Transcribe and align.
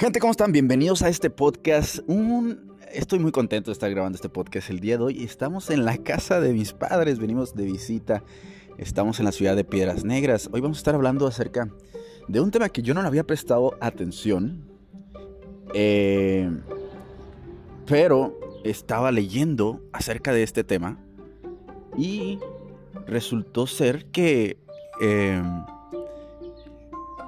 Gente, 0.00 0.18
¿cómo 0.18 0.30
están? 0.30 0.50
Bienvenidos 0.50 1.02
a 1.02 1.10
este 1.10 1.28
podcast. 1.28 1.98
Estoy 2.90 3.18
muy 3.18 3.32
contento 3.32 3.70
de 3.70 3.74
estar 3.74 3.90
grabando 3.90 4.16
este 4.16 4.30
podcast 4.30 4.70
el 4.70 4.80
día 4.80 4.96
de 4.96 5.04
hoy. 5.04 5.22
Estamos 5.22 5.68
en 5.68 5.84
la 5.84 5.98
casa 5.98 6.40
de 6.40 6.54
mis 6.54 6.72
padres, 6.72 7.18
venimos 7.18 7.54
de 7.54 7.66
visita. 7.66 8.24
Estamos 8.78 9.18
en 9.18 9.26
la 9.26 9.32
ciudad 9.32 9.54
de 9.54 9.62
Piedras 9.62 10.02
Negras. 10.02 10.48
Hoy 10.50 10.62
vamos 10.62 10.78
a 10.78 10.80
estar 10.80 10.94
hablando 10.94 11.26
acerca 11.26 11.68
de 12.28 12.40
un 12.40 12.50
tema 12.50 12.70
que 12.70 12.80
yo 12.80 12.94
no 12.94 13.02
le 13.02 13.08
había 13.08 13.24
prestado 13.24 13.76
atención. 13.78 14.64
Eh, 15.74 16.50
pero 17.84 18.40
estaba 18.64 19.12
leyendo 19.12 19.82
acerca 19.92 20.32
de 20.32 20.44
este 20.44 20.64
tema 20.64 20.98
y 21.94 22.38
resultó 23.06 23.66
ser 23.66 24.06
que, 24.06 24.56
eh, 25.02 25.42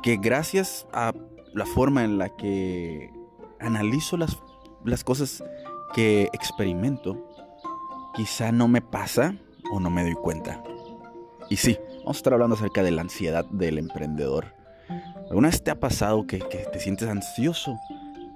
que 0.03 0.17
gracias 0.17 0.87
a 0.91 1.13
la 1.55 1.67
forma 1.67 2.05
en 2.05 2.19
la 2.19 2.31
que 2.37 3.11
analizo 3.61 4.17
las, 4.17 4.39
las 4.85 5.05
cosas 5.05 5.43
que 5.95 6.29
experimento, 6.33 7.29
quizá 8.15 8.53
no 8.53 8.69
me 8.69 8.81
pasa 8.81 9.37
o 9.73 9.81
no 9.81 9.91
me 9.91 10.03
doy 10.03 10.15
cuenta. 10.15 10.63
Y 11.51 11.57
sí, 11.57 11.79
vamos 11.99 12.17
a 12.17 12.19
estar 12.19 12.33
hablando 12.33 12.57
acerca 12.57 12.83
de 12.83 12.91
la 12.91 13.03
ansiedad 13.03 13.45
del 13.47 13.79
emprendedor. 13.79 14.55
¿Alguna 15.29 15.49
vez 15.49 15.63
te 15.63 15.71
ha 15.71 15.79
pasado 15.81 16.27
que, 16.27 16.39
te 16.39 16.81
sientes 16.81 17.09
ansioso 17.09 17.79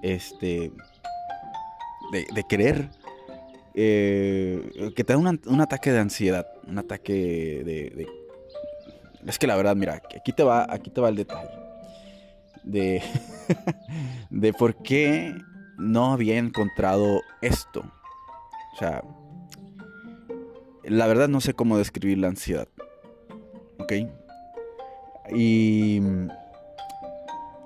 este, 0.03 0.73
de, 2.13 2.27
de 2.35 2.45
querer 2.49 2.91
eh, 3.79 4.93
que 4.97 5.05
te 5.05 5.13
da 5.13 5.19
un 5.19 5.61
ataque 5.61 5.93
de 5.93 5.99
ansiedad, 5.99 6.47
un 6.67 6.79
ataque 6.79 7.13
de, 7.63 8.07
Es 9.27 9.39
que 9.39 9.47
la 9.47 9.55
verdad, 9.55 9.77
mira, 9.77 10.01
aquí 10.17 10.33
te 10.33 10.43
va, 10.43 10.67
aquí 10.69 10.89
te 10.89 11.01
va 11.03 11.11
el 11.11 11.17
detalle 11.17 11.66
de, 12.67 13.03
de 14.31 14.53
por 14.53 14.83
qué 14.83 15.35
no 15.79 16.13
había 16.13 16.37
encontrado 16.37 17.23
esto. 17.41 17.81
O 18.75 18.79
sea, 18.79 19.03
la 20.85 21.07
verdad 21.07 21.29
no 21.29 21.41
sé 21.41 21.55
cómo 21.55 21.79
describir 21.79 22.19
la 22.19 22.29
ansiedad. 22.29 22.69
¿Ok? 23.79 23.93
Y 25.35 26.01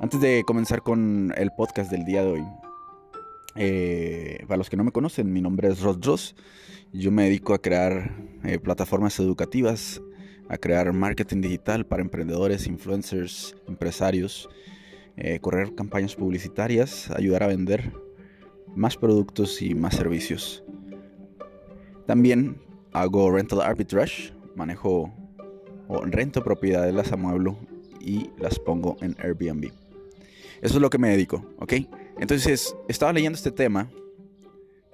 antes 0.01 0.21
de 0.21 0.45
comenzar 0.47 0.83
con 0.83 1.33
el 1.37 1.51
podcast 1.51 1.91
del 1.91 2.05
día 2.05 2.23
de 2.23 2.31
hoy, 2.31 2.45
eh, 3.57 4.45
para 4.47 4.57
los 4.57 4.71
que 4.71 4.77
no 4.77 4.85
me 4.85 4.93
conocen, 4.93 5.33
mi 5.33 5.41
nombre 5.41 5.69
es 5.69 5.81
Ross 5.81 6.35
Yo 6.93 7.11
me 7.11 7.25
dedico 7.25 7.53
a 7.53 7.61
crear 7.61 8.17
eh, 8.45 8.59
plataformas 8.59 9.19
educativas, 9.19 10.01
a 10.49 10.57
crear 10.57 10.93
marketing 10.93 11.43
digital 11.43 11.87
para 11.87 12.03
emprendedores, 12.03 12.67
influencers, 12.67 13.55
empresarios, 13.69 14.49
eh, 15.17 15.39
correr 15.41 15.75
campañas 15.75 16.17
publicitarias, 16.17 17.11
ayudar 17.11 17.43
a 17.43 17.49
vender 17.49 17.93
más 18.75 18.97
productos 18.97 19.61
y 19.63 19.75
más 19.75 19.97
servicios. 19.97 20.65
También 22.07 22.61
hago 22.93 23.31
rental 23.31 23.61
arbitrage, 23.61 24.33
manejo 24.55 25.13
o 25.89 26.01
rento 26.05 26.43
propiedades, 26.43 26.95
las 26.95 27.13
amueblo 27.13 27.57
y 28.01 28.31
las 28.39 28.59
pongo 28.59 28.97
en 29.01 29.17
Airbnb. 29.19 29.71
Eso 30.61 30.75
es 30.77 30.81
lo 30.81 30.91
que 30.91 30.99
me 30.99 31.09
dedico, 31.09 31.45
¿ok? 31.59 31.75
Entonces, 32.19 32.77
estaba 32.89 33.13
leyendo 33.13 33.37
este 33.37 33.51
tema 33.51 33.91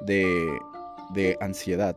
de, 0.06 0.58
de 1.12 1.36
ansiedad 1.40 1.96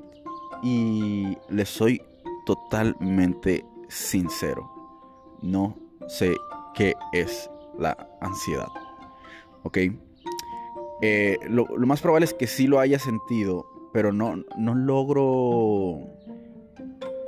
y 0.64 1.38
le 1.50 1.66
soy 1.66 2.02
totalmente 2.46 3.64
sincero. 3.88 4.70
No 5.42 5.78
sé 6.08 6.36
qué 6.74 6.96
es 7.14 7.50
la 7.80 7.98
ansiedad. 8.22 8.68
¿Ok? 9.64 9.78
Eh, 11.02 11.38
lo, 11.48 11.66
más 11.86 12.02
probable 12.02 12.26
es 12.26 12.34
que 12.34 12.48
sí 12.48 12.68
lo 12.68 12.80
haya 12.80 13.00
sentido, 13.00 13.66
pero 13.94 14.12
no, 14.12 14.44
no 14.58 14.76
logro 14.76 16.10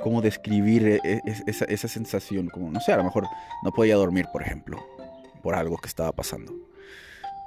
cómo 0.02 0.20
describir 0.20 0.86
e, 0.86 1.00
e, 1.04 1.22
esa, 1.46 1.64
esa, 1.64 1.88
sensación. 1.88 2.48
Como, 2.48 2.70
no 2.70 2.80
sé, 2.80 2.92
a 2.92 2.96
lo 2.96 3.04
mejor 3.04 3.26
no 3.64 3.72
podía 3.72 3.96
dormir, 3.96 4.26
por 4.32 4.42
ejemplo, 4.42 4.78
por 5.42 5.54
algo 5.54 5.78
que 5.78 5.88
estaba 5.88 6.12
pasando. 6.12 6.52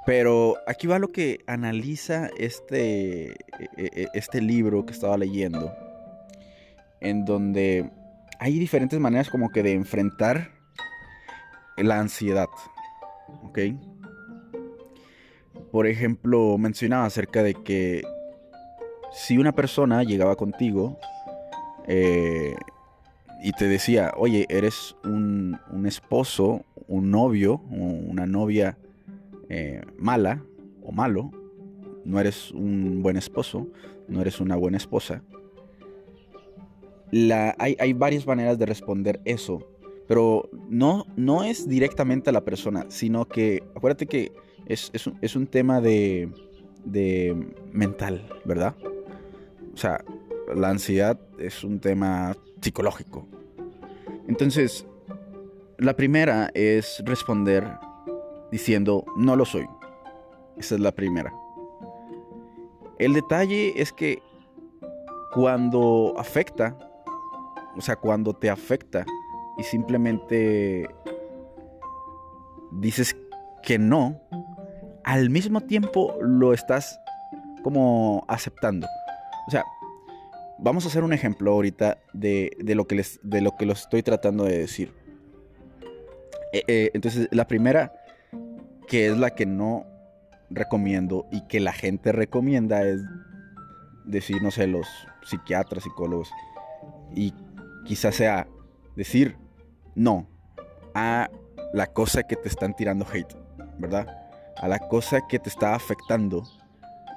Pero 0.04 0.56
aquí 0.66 0.86
va 0.86 0.98
lo 0.98 1.10
que 1.10 1.40
analiza 1.46 2.30
este, 2.38 3.32
e, 3.76 4.08
este 4.14 4.40
libro 4.40 4.86
que 4.86 4.92
estaba 4.92 5.16
leyendo, 5.16 5.72
en 7.00 7.24
donde 7.24 7.90
hay 8.38 8.58
diferentes 8.58 8.98
maneras 9.00 9.30
como 9.30 9.50
que 9.50 9.62
de 9.62 9.72
enfrentar 9.72 10.52
la 11.76 12.00
ansiedad, 12.00 12.48
Por 15.70 15.86
ejemplo, 15.86 16.58
mencionaba 16.58 17.06
acerca 17.06 17.42
de 17.42 17.54
que 17.54 18.02
si 19.12 19.38
una 19.38 19.52
persona 19.52 20.02
llegaba 20.02 20.36
contigo 20.36 20.98
eh, 21.86 22.54
y 23.42 23.52
te 23.52 23.66
decía, 23.66 24.12
oye, 24.16 24.46
eres 24.48 24.96
un, 25.04 25.58
un 25.70 25.86
esposo, 25.86 26.64
un 26.88 27.10
novio, 27.10 27.62
una 27.70 28.26
novia 28.26 28.78
eh, 29.48 29.82
mala 29.98 30.42
o 30.82 30.92
malo, 30.92 31.30
no 32.04 32.20
eres 32.20 32.52
un 32.52 33.02
buen 33.02 33.16
esposo, 33.16 33.68
no 34.08 34.20
eres 34.20 34.40
una 34.40 34.56
buena 34.56 34.76
esposa. 34.76 35.22
La, 37.10 37.54
hay, 37.58 37.76
hay, 37.78 37.92
varias 37.92 38.26
maneras 38.26 38.58
de 38.58 38.66
responder 38.66 39.20
eso, 39.24 39.60
pero 40.06 40.48
no, 40.68 41.06
no 41.16 41.44
es 41.44 41.68
directamente 41.68 42.30
a 42.30 42.32
la 42.32 42.44
persona, 42.44 42.86
sino 42.88 43.26
que 43.26 43.62
acuérdate 43.74 44.06
que 44.06 44.32
es, 44.66 44.90
es, 44.92 45.06
un, 45.06 45.18
es 45.20 45.36
un, 45.36 45.46
tema 45.46 45.80
de, 45.80 46.28
de 46.84 47.36
mental, 47.72 48.28
¿verdad? 48.44 48.74
O 49.74 49.76
sea, 49.76 50.04
la 50.54 50.70
ansiedad 50.70 51.18
es 51.38 51.64
un 51.64 51.80
tema 51.80 52.36
psicológico. 52.60 53.26
Entonces, 54.28 54.86
la 55.78 55.94
primera 55.94 56.50
es 56.54 57.02
responder 57.04 57.78
diciendo 58.50 59.04
no 59.16 59.36
lo 59.36 59.44
soy. 59.44 59.66
Esa 60.56 60.76
es 60.76 60.80
la 60.80 60.92
primera. 60.92 61.32
El 62.98 63.12
detalle 63.12 63.74
es 63.76 63.92
que 63.92 64.22
cuando 65.32 66.14
afecta, 66.16 66.78
o 67.76 67.80
sea, 67.80 67.96
cuando 67.96 68.32
te 68.32 68.48
afecta 68.48 69.04
y 69.58 69.62
simplemente 69.62 70.88
dices 72.72 73.16
que 73.62 73.78
no, 73.78 74.20
al 75.04 75.30
mismo 75.30 75.60
tiempo 75.60 76.16
lo 76.20 76.52
estás 76.52 77.00
como 77.62 78.24
aceptando. 78.28 78.86
O 79.46 79.50
sea, 79.50 79.64
vamos 80.58 80.84
a 80.84 80.88
hacer 80.88 81.04
un 81.04 81.12
ejemplo 81.12 81.52
ahorita 81.52 81.98
de, 82.12 82.50
lo, 82.74 82.86
que 82.86 82.96
les, 82.96 83.20
de 83.22 83.40
lo 83.40 83.56
que 83.56 83.66
los 83.66 83.82
estoy 83.82 84.02
tratando 84.02 84.44
de 84.44 84.58
decir. 84.58 84.92
Eh, 86.52 86.62
eh, 86.68 86.90
entonces, 86.94 87.28
la 87.30 87.46
primera 87.46 87.92
que 88.86 89.08
es 89.08 89.18
la 89.18 89.30
que 89.30 89.46
no 89.46 89.84
recomiendo 90.50 91.26
y 91.32 91.42
que 91.48 91.60
la 91.60 91.72
gente 91.72 92.12
recomienda 92.12 92.86
es 92.86 93.02
decir, 94.04 94.42
no 94.42 94.50
sé, 94.50 94.66
los 94.66 94.86
psiquiatras, 95.24 95.82
psicólogos, 95.82 96.30
y 97.14 97.34
quizás 97.84 98.14
sea 98.14 98.46
decir 98.94 99.36
no, 99.96 100.28
a 100.94 101.30
la 101.72 101.86
cosa 101.86 102.22
que 102.22 102.36
te 102.36 102.48
están 102.48 102.76
tirando 102.76 103.06
hate, 103.10 103.34
¿verdad? 103.78 104.06
A 104.58 104.68
la 104.68 104.78
cosa 104.78 105.26
que 105.26 105.38
te 105.38 105.48
está 105.48 105.74
afectando 105.74 106.44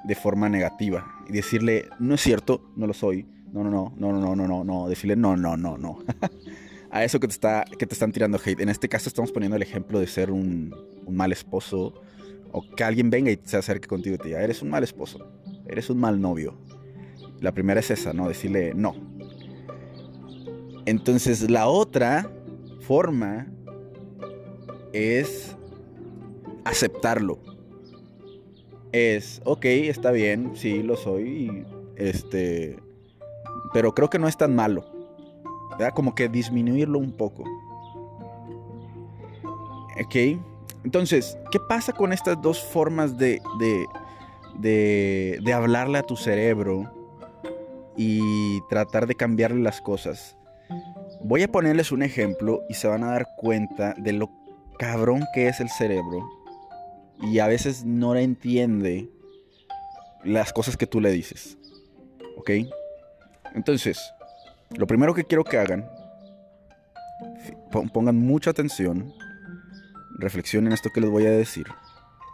de 0.04 0.14
forma 0.14 0.48
negativa. 0.48 1.06
Y 1.28 1.32
decirle, 1.32 1.88
no 1.98 2.14
es 2.14 2.22
cierto, 2.22 2.72
no 2.76 2.86
lo 2.86 2.94
soy. 2.94 3.26
No, 3.52 3.62
no, 3.62 3.70
no, 3.70 3.92
no, 3.96 4.12
no, 4.12 4.34
no, 4.34 4.48
no, 4.48 4.64
no. 4.64 4.88
Decirle, 4.88 5.14
no, 5.14 5.36
no, 5.36 5.56
no, 5.56 5.76
no. 5.76 5.98
a 6.90 7.04
eso 7.04 7.20
que 7.20 7.28
te, 7.28 7.34
está, 7.34 7.64
que 7.78 7.86
te 7.86 7.94
están 7.94 8.12
tirando 8.12 8.40
hate. 8.42 8.60
En 8.60 8.70
este 8.70 8.88
caso 8.88 9.08
estamos 9.08 9.30
poniendo 9.30 9.56
el 9.56 9.62
ejemplo 9.62 10.00
de 10.00 10.06
ser 10.06 10.30
un, 10.30 10.74
un 11.04 11.16
mal 11.16 11.32
esposo 11.32 12.02
o 12.52 12.62
que 12.62 12.82
alguien 12.82 13.10
venga 13.10 13.30
y 13.30 13.38
se 13.44 13.58
acerque 13.58 13.88
contigo 13.88 14.16
y 14.16 14.18
te 14.18 14.28
diga, 14.28 14.42
eres 14.42 14.62
un 14.62 14.70
mal 14.70 14.82
esposo, 14.82 15.30
eres 15.68 15.90
un 15.90 15.98
mal 15.98 16.20
novio. 16.20 16.58
La 17.40 17.52
primera 17.52 17.80
es 17.80 17.90
esa, 17.90 18.12
¿no? 18.12 18.26
Decirle 18.26 18.72
no. 18.74 18.94
Entonces 20.86 21.48
la 21.50 21.68
otra 21.68 22.30
forma 22.80 23.46
es 24.92 25.56
aceptarlo. 26.64 27.38
Es, 28.92 29.40
ok, 29.44 29.64
está 29.64 30.10
bien, 30.10 30.52
sí, 30.54 30.82
lo 30.82 30.96
soy, 30.96 31.64
este, 31.96 32.76
pero 33.72 33.94
creo 33.94 34.10
que 34.10 34.18
no 34.18 34.26
es 34.26 34.36
tan 34.36 34.54
malo. 34.54 34.84
Como 35.94 36.14
que 36.14 36.28
disminuirlo 36.28 36.98
un 36.98 37.12
poco. 37.12 37.44
Ok. 40.04 40.38
Entonces, 40.84 41.38
¿qué 41.50 41.58
pasa 41.58 41.92
con 41.92 42.12
estas 42.12 42.40
dos 42.40 42.62
formas 42.62 43.16
de, 43.18 43.40
de, 44.58 45.38
de, 45.42 45.52
hablarle 45.52 45.98
a 45.98 46.02
tu 46.02 46.16
cerebro 46.16 46.90
y 47.96 48.60
tratar 48.68 49.06
de 49.06 49.14
cambiarle 49.14 49.60
las 49.60 49.80
cosas? 49.80 50.36
Voy 51.22 51.42
a 51.42 51.48
ponerles 51.48 51.92
un 51.92 52.02
ejemplo 52.02 52.64
y 52.68 52.74
se 52.74 52.88
van 52.88 53.04
a 53.04 53.10
dar 53.10 53.28
cuenta 53.36 53.94
de 53.98 54.12
lo 54.12 54.30
cabrón 54.78 55.24
que 55.34 55.48
es 55.48 55.60
el 55.60 55.68
cerebro 55.68 56.26
y 57.22 57.38
a 57.40 57.46
veces 57.46 57.84
no 57.84 58.16
entiende 58.16 59.10
las 60.24 60.52
cosas 60.52 60.76
que 60.76 60.86
tú 60.86 61.00
le 61.00 61.10
dices. 61.10 61.58
¿Ok? 62.36 62.50
Entonces, 63.54 63.98
lo 64.70 64.86
primero 64.86 65.12
que 65.12 65.24
quiero 65.24 65.44
que 65.44 65.58
hagan, 65.58 65.86
pongan 67.92 68.16
mucha 68.16 68.50
atención, 68.50 69.12
reflexionen 70.18 70.72
esto 70.72 70.90
que 70.90 71.02
les 71.02 71.10
voy 71.10 71.26
a 71.26 71.30
decir, 71.30 71.66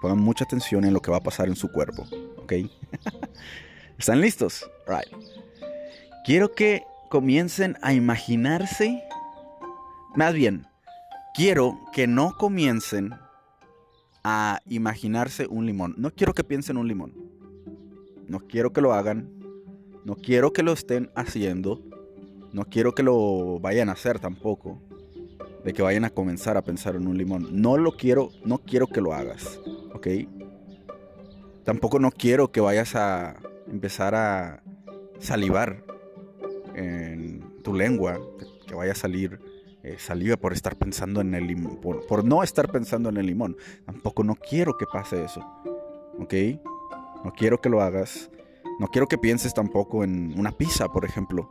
pongan 0.00 0.18
mucha 0.18 0.44
atención 0.44 0.84
en 0.84 0.92
lo 0.94 1.00
que 1.00 1.10
va 1.10 1.16
a 1.16 1.22
pasar 1.22 1.48
en 1.48 1.56
su 1.56 1.72
cuerpo. 1.72 2.06
¿Ok? 2.36 2.52
¿Están 3.98 4.20
listos? 4.20 4.70
Right. 4.86 5.12
Quiero 6.24 6.52
que 6.52 6.84
comiencen 7.08 7.76
a 7.82 7.92
imaginarse, 7.92 9.02
más 10.14 10.34
bien, 10.34 10.66
quiero 11.34 11.78
que 11.92 12.06
no 12.06 12.36
comiencen 12.38 13.14
a 14.24 14.60
imaginarse 14.66 15.46
un 15.46 15.66
limón. 15.66 15.94
No 15.98 16.10
quiero 16.10 16.34
que 16.34 16.42
piensen 16.42 16.76
un 16.76 16.88
limón. 16.88 17.14
No 18.26 18.40
quiero 18.40 18.72
que 18.72 18.80
lo 18.80 18.92
hagan. 18.92 19.30
No 20.04 20.16
quiero 20.16 20.52
que 20.52 20.62
lo 20.62 20.72
estén 20.72 21.10
haciendo. 21.14 21.80
No 22.52 22.64
quiero 22.64 22.92
que 22.94 23.02
lo 23.02 23.60
vayan 23.60 23.88
a 23.88 23.92
hacer 23.92 24.18
tampoco. 24.18 24.80
De 25.64 25.72
que 25.72 25.82
vayan 25.82 26.04
a 26.04 26.10
comenzar 26.10 26.56
a 26.56 26.62
pensar 26.62 26.96
en 26.96 27.06
un 27.06 27.18
limón. 27.18 27.48
No 27.60 27.76
lo 27.76 27.96
quiero, 27.96 28.30
no 28.44 28.58
quiero 28.58 28.86
que 28.86 29.00
lo 29.00 29.12
hagas. 29.12 29.60
¿Ok? 29.94 30.08
Tampoco 31.64 31.98
no 31.98 32.10
quiero 32.10 32.50
que 32.50 32.60
vayas 32.60 32.94
a 32.96 33.36
empezar 33.68 34.14
a 34.14 34.62
salivar 35.18 35.84
en 36.76 37.62
tu 37.62 37.74
lengua. 37.74 38.20
Que 38.66 38.74
vaya 38.74 38.92
a 38.92 38.96
salir 38.96 39.40
eh, 39.86 39.96
saliva 40.00 40.36
por 40.36 40.52
estar 40.52 40.74
pensando 40.74 41.20
en 41.20 41.32
el 41.32 41.46
limón, 41.46 41.80
por, 41.80 42.24
no 42.24 42.42
estar 42.42 42.72
pensando 42.72 43.08
en 43.08 43.18
el 43.18 43.26
limón. 43.26 43.56
Tampoco 43.84 44.24
no 44.24 44.34
quiero 44.34 44.76
que 44.76 44.84
pase 44.84 45.24
eso. 45.24 45.40
¿Ok? 46.18 46.34
No 47.24 47.32
quiero 47.32 47.60
que 47.60 47.68
lo 47.68 47.80
hagas. 47.80 48.28
No 48.80 48.88
quiero 48.88 49.06
que 49.06 49.16
pienses 49.16 49.54
tampoco 49.54 50.02
en 50.02 50.36
una 50.36 50.50
pizza, 50.50 50.88
por 50.88 51.04
ejemplo. 51.04 51.48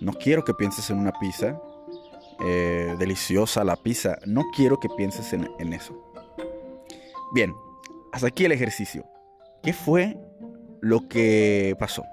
No 0.00 0.14
quiero 0.14 0.42
que 0.42 0.54
pienses 0.54 0.88
en 0.88 1.00
una 1.00 1.12
pizza. 1.12 1.60
Eh, 2.46 2.96
deliciosa 2.98 3.62
la 3.62 3.76
pizza. 3.76 4.16
No 4.26 4.44
quiero 4.56 4.80
que 4.80 4.88
pienses 4.96 5.34
en, 5.34 5.50
en 5.58 5.74
eso. 5.74 5.94
Bien, 7.34 7.54
hasta 8.10 8.28
aquí 8.28 8.46
el 8.46 8.52
ejercicio. 8.52 9.04
¿Qué 9.62 9.74
fue 9.74 10.16
lo 10.80 11.08
que 11.08 11.76
pasó? 11.78 12.04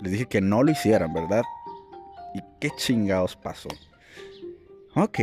Les 0.00 0.12
dije 0.12 0.26
que 0.26 0.40
no 0.40 0.62
lo 0.62 0.70
hicieran, 0.70 1.12
¿verdad? 1.12 1.42
¿Y 2.34 2.40
qué 2.60 2.70
chingados 2.76 3.36
pasó? 3.36 3.68
Ok, 4.94 5.20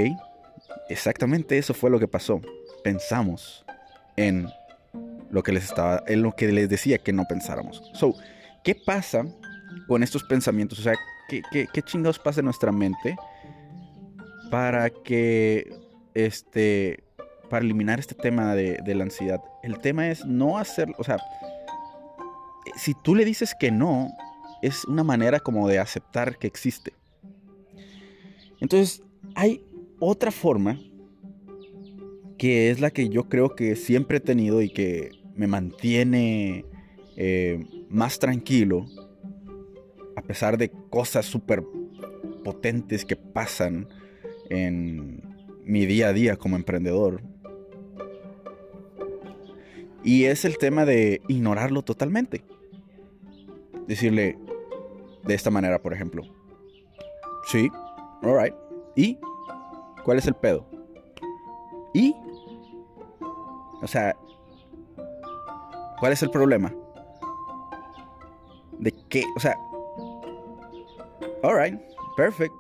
exactamente 0.90 1.58
eso 1.58 1.74
fue 1.74 1.90
lo 1.90 2.00
que 2.00 2.08
pasó. 2.08 2.42
Pensamos 2.84 3.66
en 4.16 4.48
lo 5.30 5.44
que 5.44 5.52
les 5.52 5.66
estaba, 5.66 6.04
en 6.08 6.22
lo 6.24 6.32
que 6.34 6.52
les 6.52 6.70
decía 6.70 6.98
que 6.98 7.14
no 7.14 7.26
pensáramos. 7.26 7.82
So, 7.94 8.16
¿qué 8.64 8.76
pasa 8.76 9.26
con 9.88 10.04
estos 10.04 10.24
pensamientos? 10.24 10.80
O 10.80 10.82
sea, 10.82 10.96
¿qué, 11.28 11.82
chingados 11.84 12.20
pasa 12.20 12.42
en 12.42 12.46
nuestra 12.46 12.72
mente 12.72 13.16
para 14.50 14.90
que, 14.90 15.72
este, 16.14 17.04
para 17.50 17.64
eliminar 17.64 18.00
este 18.00 18.16
tema 18.16 18.56
de, 18.56 18.80
de 18.84 18.96
la 18.96 19.04
ansiedad? 19.04 19.42
El 19.62 19.80
tema 19.80 20.10
es 20.10 20.26
no 20.26 20.58
hacerlo, 20.58 20.96
o 20.98 21.04
sea, 21.04 21.18
si 22.76 22.94
tú 23.04 23.16
le 23.16 23.26
dices 23.26 23.56
que 23.60 23.72
no, 23.72 24.10
es 24.62 24.86
una 24.86 25.04
manera 25.04 25.40
como 25.40 25.68
de 25.68 25.80
aceptar 25.80 26.38
que 26.38 26.48
existe. 26.48 26.94
Entonces, 28.60 29.04
hay 29.36 29.64
otra 30.00 30.32
forma 30.32 30.80
que 32.38 32.70
es 32.70 32.80
la 32.80 32.90
que 32.92 33.10
yo 33.10 33.28
creo 33.28 33.56
que 33.56 33.76
siempre 33.76 34.18
he 34.18 34.22
tenido 34.22 34.62
y 34.62 34.70
que 34.70 35.12
me 35.36 35.48
mantiene 35.48 36.66
eh, 37.18 37.66
más 37.90 38.20
tranquilo, 38.20 38.86
a 40.16 40.22
pesar 40.22 40.58
de 40.58 40.72
cosas 40.90 41.26
súper 41.26 41.64
potentes 42.44 43.06
que 43.06 43.16
pasan 43.16 43.88
en 44.50 45.22
mi 45.66 45.86
día 45.86 46.10
a 46.10 46.14
día 46.14 46.38
como 46.38 46.56
emprendedor. 46.56 47.22
Y 50.04 50.26
es 50.26 50.46
el 50.46 50.58
tema 50.58 50.86
de 50.86 51.22
ignorarlo 51.28 51.82
totalmente. 51.82 52.44
Decirle 53.88 54.38
de 55.24 55.34
esta 55.34 55.50
manera, 55.50 55.80
por 55.82 55.94
ejemplo. 55.94 56.24
Sí, 57.48 57.70
alright. 58.24 58.56
¿Y? 58.96 59.18
¿Cuál 60.04 60.18
es 60.18 60.28
el 60.28 60.34
pedo? 60.34 60.66
¿Y? 61.94 62.16
O 63.82 63.88
sea, 63.88 64.16
¿cuál 66.00 66.12
es 66.12 66.22
el 66.24 66.30
problema? 66.30 66.74
¿De 68.78 68.92
qué? 69.10 69.24
O 69.36 69.40
sea, 69.40 69.56
alright, 71.44 71.80
perfect. 72.16 72.54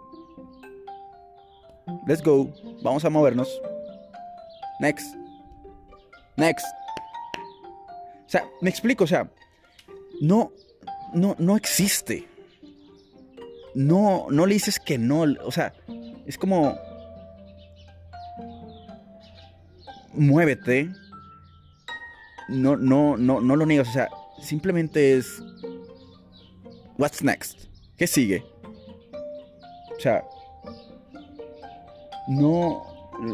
Let's 2.07 2.23
go. 2.23 2.49
Vamos 2.83 3.03
a 3.05 3.09
movernos. 3.09 3.61
Next. 4.79 5.15
Next. 6.37 6.65
O 8.25 8.29
sea, 8.29 8.47
me 8.61 8.69
explico, 8.69 9.03
o 9.03 9.07
sea, 9.07 9.29
no, 10.21 10.51
no, 11.13 11.35
no 11.39 11.55
existe. 11.55 12.27
No, 13.75 14.27
no 14.29 14.45
le 14.45 14.53
dices 14.53 14.79
que 14.79 14.97
no, 14.97 15.25
o 15.43 15.51
sea, 15.51 15.73
es 16.25 16.37
como... 16.37 16.77
Muévete. 20.13 20.89
No, 22.49 22.75
no, 22.75 23.15
no, 23.15 23.41
no 23.41 23.55
lo 23.55 23.65
niegas. 23.65 23.89
O 23.89 23.93
sea, 23.93 24.09
simplemente 24.41 25.17
es... 25.17 25.41
What's 26.97 27.23
next? 27.23 27.65
¿Qué 27.97 28.07
sigue? 28.07 28.43
O 29.95 29.99
sea... 29.99 30.23
No... 32.27 32.83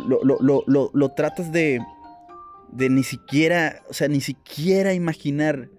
Lo, 0.08 0.24
lo, 0.24 0.64
lo, 0.68 0.92
lo 0.94 1.10
tratas 1.10 1.52
de... 1.52 1.80
De 2.72 2.90
ni 2.90 3.04
siquiera... 3.04 3.82
O 3.90 3.94
sea, 3.94 4.08
ni 4.08 4.22
siquiera 4.22 4.94
imaginar 4.94 5.70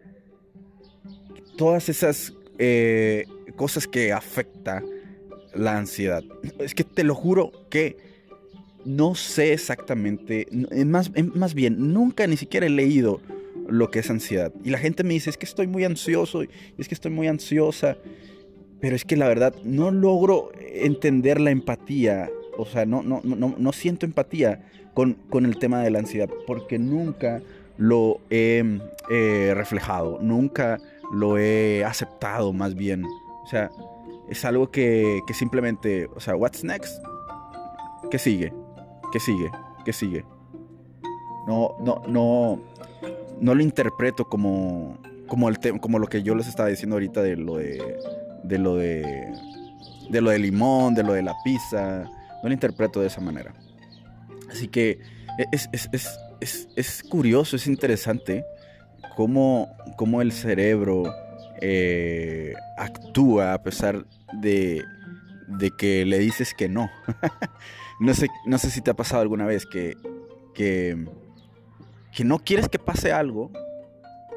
todas 1.56 1.88
esas 1.88 2.32
eh, 2.58 3.26
cosas 3.56 3.86
que 3.86 4.12
afecta 4.12 4.82
la 5.54 5.76
ansiedad. 5.76 6.22
Es 6.58 6.74
que 6.74 6.84
te 6.84 7.04
lo 7.04 7.14
juro 7.14 7.52
que 7.70 7.96
no 8.84 9.14
sé 9.16 9.52
exactamente, 9.52 10.46
más, 10.86 11.10
más 11.34 11.54
bien, 11.54 11.92
nunca 11.92 12.26
ni 12.26 12.36
siquiera 12.36 12.66
he 12.66 12.70
leído 12.70 13.20
lo 13.68 13.90
que 13.90 13.98
es 13.98 14.10
ansiedad. 14.10 14.52
Y 14.64 14.70
la 14.70 14.78
gente 14.78 15.02
me 15.02 15.14
dice, 15.14 15.30
es 15.30 15.36
que 15.36 15.46
estoy 15.46 15.66
muy 15.66 15.84
ansioso, 15.84 16.42
es 16.42 16.88
que 16.88 16.94
estoy 16.94 17.10
muy 17.10 17.26
ansiosa. 17.26 17.96
Pero 18.80 18.94
es 18.94 19.04
que 19.04 19.16
la 19.16 19.26
verdad 19.26 19.54
no 19.64 19.90
logro 19.90 20.52
entender 20.60 21.40
la 21.40 21.50
empatía, 21.50 22.30
o 22.56 22.66
sea, 22.66 22.84
no, 22.84 23.02
no, 23.02 23.20
no, 23.24 23.54
no 23.58 23.72
siento 23.72 24.06
empatía 24.06 24.68
con, 24.94 25.14
con, 25.14 25.46
el 25.46 25.58
tema 25.58 25.82
de 25.82 25.90
la 25.90 25.98
ansiedad, 25.98 26.28
porque 26.46 26.78
nunca 26.78 27.42
lo 27.78 28.20
he 28.30 28.62
eh, 29.10 29.52
reflejado, 29.54 30.18
nunca 30.20 30.78
lo 31.12 31.38
he 31.38 31.84
aceptado 31.84 32.52
más 32.52 32.74
bien. 32.74 33.04
O 33.46 33.48
sea, 33.48 33.70
es 34.28 34.44
algo 34.44 34.72
que, 34.72 35.20
que 35.24 35.32
simplemente, 35.32 36.08
o 36.16 36.18
sea, 36.18 36.34
what's 36.34 36.64
next? 36.64 37.00
¿Qué 38.10 38.18
sigue? 38.18 38.52
¿Qué 39.12 39.20
sigue? 39.20 39.50
¿Qué 39.84 39.92
sigue? 39.92 40.24
No, 41.46 41.76
no, 41.78 42.02
no, 42.08 42.60
no 43.40 43.54
lo 43.54 43.62
interpreto 43.62 44.24
como, 44.24 44.98
como, 45.28 45.48
el 45.48 45.58
como 45.80 46.00
lo 46.00 46.08
que 46.08 46.24
yo 46.24 46.34
les 46.34 46.48
estaba 46.48 46.68
diciendo 46.68 46.96
ahorita 46.96 47.22
de 47.22 47.36
lo 47.36 47.58
de, 47.58 47.96
de 48.42 48.58
lo 48.58 48.74
de, 48.74 49.32
de 50.10 50.20
lo 50.20 50.30
de 50.30 50.40
limón, 50.40 50.96
de 50.96 51.04
lo 51.04 51.12
de 51.12 51.22
la 51.22 51.36
pizza. 51.44 52.10
No 52.42 52.48
lo 52.48 52.52
interpreto 52.52 53.00
de 53.00 53.06
esa 53.06 53.20
manera. 53.20 53.54
Así 54.50 54.66
que 54.66 54.98
es, 55.52 55.68
es, 55.72 55.88
es, 56.40 56.68
es, 56.74 57.02
curioso, 57.04 57.54
es 57.54 57.68
interesante 57.68 58.44
cómo, 59.14 59.68
cómo 59.96 60.20
el 60.20 60.32
cerebro 60.32 61.04
eh, 61.60 62.54
actúa 62.76 63.54
a 63.54 63.62
pesar 63.62 64.06
de, 64.32 64.82
de, 65.48 65.70
que 65.76 66.04
le 66.04 66.18
dices 66.18 66.54
que 66.54 66.68
no. 66.68 66.90
no, 68.00 68.14
sé, 68.14 68.28
no 68.44 68.58
sé 68.58 68.70
si 68.70 68.80
te 68.80 68.90
ha 68.90 68.94
pasado 68.94 69.22
alguna 69.22 69.46
vez 69.46 69.66
que, 69.66 69.96
que, 70.54 71.06
que 72.12 72.24
no 72.24 72.38
quieres 72.38 72.68
que 72.68 72.78
pase 72.78 73.12
algo 73.12 73.50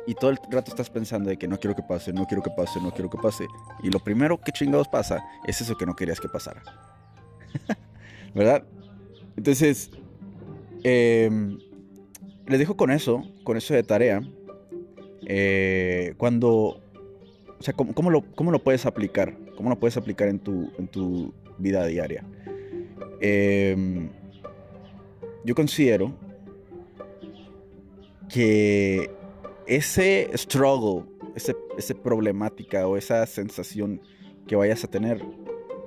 y 0.10 0.16
todo 0.16 0.32
el 0.32 0.40
rato 0.50 0.72
estás 0.72 0.90
pensando 0.90 1.30
de 1.30 1.38
que 1.38 1.48
no 1.48 1.60
quiero 1.60 1.76
que 1.76 1.84
pase, 1.84 2.12
no 2.12 2.26
quiero 2.26 2.42
que 2.42 2.50
pase, 2.50 2.82
no 2.82 2.92
quiero 2.92 3.12
que 3.12 3.18
pase. 3.20 3.46
Y 3.84 3.92
lo 3.92 4.00
primero 4.00 4.40
que 4.42 4.52
chingados 4.52 4.88
pasa 4.88 5.24
es 5.46 5.62
eso 5.62 5.78
que 5.78 5.86
no 5.86 5.96
querías 5.96 6.20
que 6.20 6.28
pasara. 6.28 6.64
¿Verdad? 8.34 8.64
Entonces, 9.38 9.92
em, 10.84 11.60
les 12.48 12.58
dejo 12.58 12.76
con 12.76 12.90
eso, 12.90 13.24
con 13.44 13.56
eso 13.56 13.76
de 13.76 13.84
tarea. 13.84 14.22
Eh, 15.28 16.16
cuando 16.18 16.82
o 17.60 17.64
sea, 17.64 17.74
¿cómo, 17.74 18.10
lo, 18.10 18.22
¿cómo, 18.36 18.52
lo, 18.52 18.64
puedes 18.64 18.86
aplicar? 18.86 19.36
¿Cómo 19.58 19.70
lo 19.70 19.78
puedes 19.78 19.98
aplicar 19.98 20.30
en 20.30 20.40
tu, 20.40 20.72
en 20.78 20.88
tu 20.88 21.34
vida 21.58 21.86
diaria? 21.86 22.24
Em, 23.20 24.10
yo 25.44 25.54
considero 25.56 26.14
que 28.30 29.12
ese 29.68 30.30
struggle, 30.36 31.04
ese, 31.36 31.54
ese 31.78 31.96
problemática 31.96 32.88
o 32.88 32.96
esa 32.96 33.26
sensación 33.26 34.02
que 34.48 34.56
vayas 34.56 34.86
a 34.86 34.88
tener, 34.88 35.22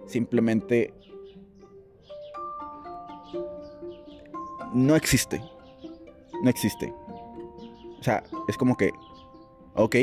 simplemente 0.07 0.93
no 4.75 4.95
existe. 4.95 5.43
No 6.43 6.51
existe. 6.51 6.93
O 7.99 8.03
sea, 8.03 8.23
es 8.47 8.59
como 8.59 8.77
que, 8.77 8.91
ok, 9.75 9.97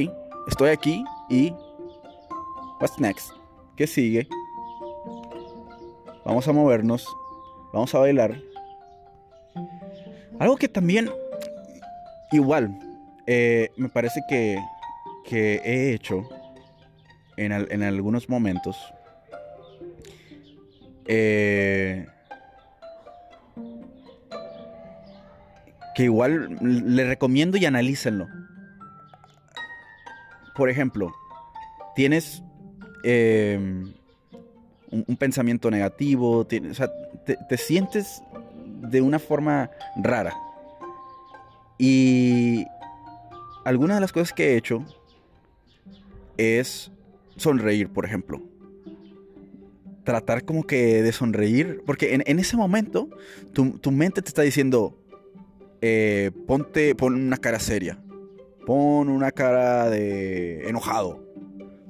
estoy 0.47 0.69
aquí 0.69 1.03
y... 1.29 1.53
What's 2.79 2.99
next? 2.99 3.31
¿Qué 3.75 3.87
sigue? 3.87 4.27
Vamos 6.25 6.47
a 6.47 6.53
movernos. 6.53 7.07
Vamos 7.73 7.93
a 7.93 7.99
bailar. 7.99 8.39
Algo 10.39 10.55
que 10.55 10.69
también, 10.69 11.09
igual, 12.31 12.79
eh, 13.27 13.69
me 13.75 13.89
parece 13.89 14.21
que, 14.29 14.57
que 15.25 15.55
he 15.65 15.93
hecho 15.93 16.27
en, 17.35 17.51
en 17.51 17.83
algunos 17.83 18.29
momentos. 18.29 18.77
Eh, 21.05 22.05
que 25.95 26.03
igual 26.03 26.57
le 26.61 27.05
recomiendo 27.05 27.57
y 27.57 27.65
analícenlo. 27.65 28.27
Por 30.59 30.69
ejemplo, 30.69 31.15
tienes 31.95 32.43
em, 33.05 33.93
un, 34.91 35.15
pensamiento 35.15 35.71
negativo, 35.71 36.39
o 36.39 36.73
sea, 36.73 36.91
te, 37.47 37.57
sientes 37.57 38.21
de 38.81 39.01
una 39.01 39.19
forma 39.19 39.71
rara. 40.03 40.33
Y 41.77 42.65
algunas 43.63 43.95
de 43.95 44.01
las 44.01 44.11
cosas 44.11 44.33
que 44.33 44.49
he 44.49 44.57
hecho 44.57 44.83
es 46.35 46.91
sonreír, 47.37 47.87
por 47.87 48.03
ejemplo. 48.03 48.41
Tratar 50.03 50.43
como 50.43 50.67
que 50.67 51.01
de 51.01 51.13
sonreír, 51.13 51.83
porque 51.85 52.13
en, 52.15 52.39
ese 52.39 52.57
momento 52.57 53.07
tu, 53.53 53.79
tu 53.79 53.91
mente 53.91 54.21
te 54.21 54.27
está 54.27 54.41
diciendo, 54.41 54.97
eh, 55.79 56.31
ponte, 56.45 56.95
pon 56.95 57.15
una 57.15 57.37
cara 57.37 57.59
seria. 57.59 57.97
Pon 58.69 59.09
una 59.09 59.31
cara 59.31 59.89
de 59.89 60.69
enojado. 60.69 61.25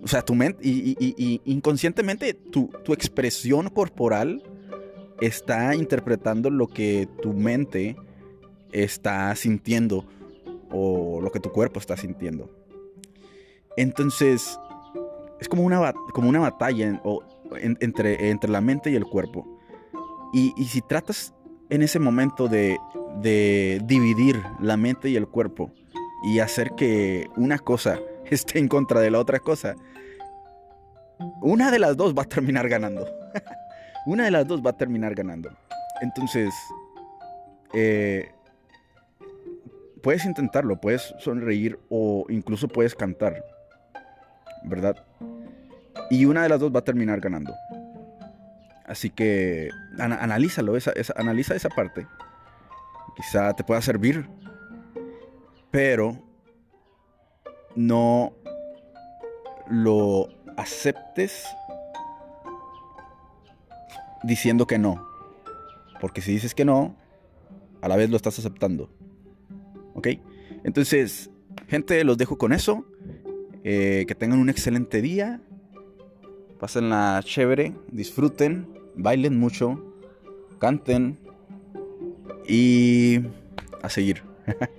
O 0.01 0.07
sea, 0.07 0.21
tu 0.21 0.33
mente, 0.33 0.61
y, 0.63 1.41
inconscientemente 1.43 2.33
tu, 2.33 2.69
expresión 2.93 3.69
corporal 3.69 4.41
está 5.19 5.75
interpretando 5.75 6.49
lo 6.49 6.67
que 6.67 7.09
tu 7.21 7.33
mente 7.33 7.97
está 8.71 9.35
sintiendo 9.35 10.05
o 10.71 11.19
lo 11.19 11.29
que 11.33 11.41
tu 11.41 11.51
cuerpo 11.51 11.81
está 11.81 11.97
sintiendo. 11.97 12.49
Entonces, 13.75 14.57
es 15.41 15.49
como 15.49 15.63
una, 15.63 15.91
como 16.13 16.29
una 16.29 16.39
batalla 16.39 17.01
entre, 17.81 18.29
entre 18.29 18.49
la 18.49 18.61
mente 18.61 18.89
y 18.89 18.95
el 18.95 19.03
cuerpo. 19.03 19.45
Y, 20.31 20.53
y 20.55 20.63
si 20.63 20.79
tratas 20.79 21.33
en 21.69 21.81
ese 21.81 21.99
momento 21.99 22.47
de, 22.47 22.77
de 23.21 23.81
dividir 23.83 24.41
la 24.61 24.77
mente 24.77 25.09
y 25.09 25.17
el 25.17 25.27
cuerpo 25.27 25.73
y 26.23 26.39
hacer 26.39 26.71
que 26.71 27.27
una 27.35 27.59
cosa 27.59 27.99
esté 28.25 28.59
en 28.59 28.67
contra 28.67 28.99
de 28.99 29.11
la 29.11 29.19
otra 29.19 29.39
cosa, 29.39 29.75
una 31.41 31.71
de 31.71 31.79
las 31.79 31.97
dos 31.97 32.13
va 32.13 32.23
a 32.23 32.29
terminar 32.29 32.69
ganando. 32.69 33.07
una 34.05 34.25
de 34.25 34.31
las 34.31 34.47
dos 34.47 34.61
va 34.65 34.71
a 34.71 34.77
terminar 34.77 35.15
ganando. 35.15 35.49
Entonces, 36.01 36.53
eh, 37.73 38.31
puedes 40.01 40.25
intentarlo, 40.25 40.79
puedes 40.79 41.13
sonreír 41.19 41.79
o 41.89 42.25
incluso 42.29 42.67
puedes 42.67 42.95
cantar, 42.95 43.43
¿verdad? 44.63 44.95
Y 46.09 46.25
una 46.25 46.43
de 46.43 46.49
las 46.49 46.59
dos 46.59 46.73
va 46.73 46.79
a 46.79 46.83
terminar 46.83 47.19
ganando. 47.19 47.53
Así 48.85 49.09
que 49.11 49.69
analízalo, 49.99 50.75
analiza 51.15 51.55
esa 51.55 51.69
parte. 51.69 52.07
Quizá 53.15 53.53
te 53.53 53.63
pueda 53.63 53.81
servir, 53.81 54.27
pero 55.71 56.17
no 57.75 58.33
lo 59.69 60.29
aceptes 60.57 61.45
diciendo 64.23 64.67
que 64.67 64.77
no. 64.77 65.07
Porque 66.01 66.21
si 66.21 66.31
dices 66.31 66.55
que 66.55 66.65
no, 66.65 66.95
a 67.81 67.87
la 67.87 67.95
vez 67.95 68.09
lo 68.09 68.17
estás 68.17 68.39
aceptando. 68.39 68.89
¿Ok? 69.93 70.07
Entonces, 70.63 71.29
gente, 71.67 72.03
los 72.03 72.17
dejo 72.17 72.37
con 72.37 72.53
eso. 72.53 72.85
Eh, 73.63 74.05
que 74.07 74.15
tengan 74.15 74.39
un 74.39 74.49
excelente 74.49 75.01
día. 75.01 75.41
Pásenla 76.59 77.21
chévere, 77.23 77.73
disfruten 77.91 78.79
bailen 78.99 79.39
mucho, 79.39 79.81
canten 80.59 81.17
y 82.47 83.19
a 83.81 83.89
seguir. 83.89 84.23